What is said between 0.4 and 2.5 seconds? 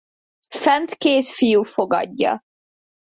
Fent két fiú fogadja.